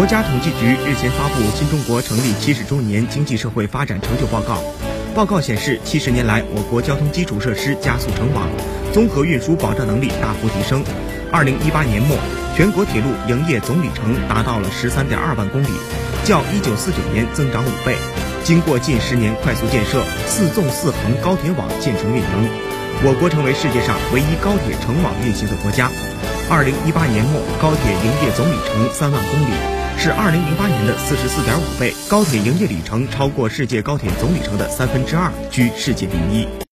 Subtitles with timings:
[0.00, 4.54] 国家统计局日前发布《新中国成立七十周年经济社会发展成就报告》。
[5.14, 8.48] 报告显示，七十年来，我国交通基础设施加速成网，
[8.94, 10.82] 综合运输保障能力大幅提升。
[11.30, 12.16] 二零一八年末，
[12.56, 15.68] 全国铁路营业总里程达到了十三点二万公里，
[16.24, 17.94] 较一九四九年增长五倍。
[18.42, 22.48] 经过近十年快速建设，四纵四横高铁网建成运营，
[23.04, 25.90] 我国成为世界上唯一高铁成网运行的国家。
[26.48, 29.52] 二零一八年末，高铁营业总里程三万公里，
[30.02, 31.92] 是二零零八年的四十四点五倍。
[32.08, 36.60] 高铁营业里程超过世界高铁总里程的三分之二，居世界第一。